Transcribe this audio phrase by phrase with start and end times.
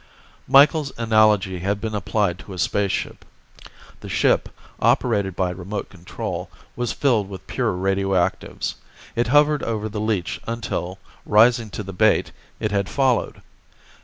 [0.47, 3.23] Micheals' analogy had been applied to a spaceship.
[3.99, 8.77] The ship, operated by remote control, was filled with pure radioactives.
[9.15, 13.43] It hovered over the leech until, rising to the bait, it had followed.